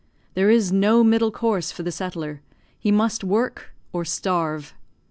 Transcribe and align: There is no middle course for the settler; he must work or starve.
There 0.33 0.49
is 0.49 0.71
no 0.71 1.03
middle 1.03 1.29
course 1.29 1.71
for 1.71 1.83
the 1.83 1.91
settler; 1.91 2.41
he 2.79 2.89
must 2.91 3.23
work 3.23 3.71
or 3.93 4.03
starve. 4.03 4.73